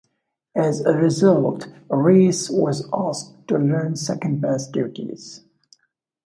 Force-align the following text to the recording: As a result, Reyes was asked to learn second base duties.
As 0.55 0.81
a 0.83 0.93
result, 0.93 1.67
Reyes 1.87 2.49
was 2.49 2.89
asked 2.91 3.47
to 3.49 3.59
learn 3.59 3.95
second 3.95 4.41
base 4.41 4.65
duties. 4.65 5.43